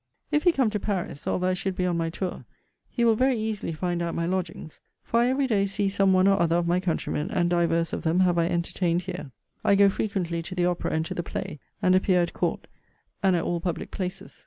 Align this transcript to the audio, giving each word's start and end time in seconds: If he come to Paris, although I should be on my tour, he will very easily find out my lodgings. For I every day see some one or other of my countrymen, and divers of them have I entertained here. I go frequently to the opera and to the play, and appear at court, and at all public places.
If 0.31 0.45
he 0.45 0.51
come 0.51 0.71
to 0.71 0.79
Paris, 0.79 1.27
although 1.27 1.49
I 1.49 1.53
should 1.53 1.75
be 1.75 1.85
on 1.85 1.95
my 1.95 2.09
tour, 2.09 2.43
he 2.89 3.05
will 3.05 3.13
very 3.13 3.37
easily 3.39 3.71
find 3.71 4.01
out 4.01 4.15
my 4.15 4.25
lodgings. 4.25 4.81
For 5.03 5.19
I 5.19 5.27
every 5.27 5.45
day 5.45 5.67
see 5.67 5.89
some 5.89 6.11
one 6.11 6.27
or 6.27 6.41
other 6.41 6.55
of 6.55 6.65
my 6.67 6.79
countrymen, 6.79 7.29
and 7.29 7.51
divers 7.51 7.93
of 7.93 8.01
them 8.01 8.21
have 8.21 8.39
I 8.39 8.47
entertained 8.47 9.03
here. 9.03 9.29
I 9.63 9.75
go 9.75 9.89
frequently 9.89 10.41
to 10.41 10.55
the 10.55 10.65
opera 10.65 10.89
and 10.91 11.05
to 11.05 11.13
the 11.13 11.21
play, 11.21 11.59
and 11.83 11.93
appear 11.93 12.19
at 12.23 12.33
court, 12.33 12.65
and 13.21 13.35
at 13.35 13.43
all 13.43 13.59
public 13.59 13.91
places. 13.91 14.39